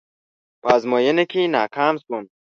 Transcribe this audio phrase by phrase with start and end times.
[0.61, 2.23] په ازموينه کې ناکام شوم.